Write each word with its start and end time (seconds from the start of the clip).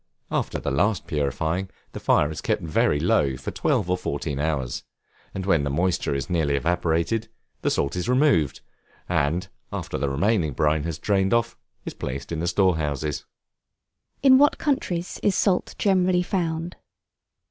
After 0.31 0.57
the 0.57 0.71
last 0.71 1.05
purifying 1.05 1.69
the 1.91 1.99
fire 1.99 2.31
is 2.31 2.41
kept 2.41 2.63
very 2.63 2.99
low 2.99 3.37
for 3.37 3.51
twelve 3.51 3.87
or 3.87 3.95
fourteen 3.95 4.39
hours, 4.39 4.83
and 5.31 5.45
when 5.45 5.63
the 5.63 5.69
moisture 5.69 6.15
is 6.15 6.27
nearly 6.27 6.55
evaporated 6.55 7.27
the 7.61 7.69
salt 7.69 7.95
is 7.95 8.09
removed, 8.09 8.61
and, 9.07 9.47
after 9.71 9.99
the 9.99 10.09
remaining 10.09 10.53
brine 10.53 10.85
has 10.85 10.97
drained 10.97 11.35
off, 11.35 11.55
is 11.85 11.93
placed 11.93 12.31
in 12.31 12.39
the 12.39 12.47
store 12.47 12.77
houses. 12.77 13.25
In 14.23 14.39
what 14.39 14.57
countries 14.57 15.19
is 15.21 15.35
Salt 15.35 15.75
generally 15.77 16.23
found? 16.23 16.77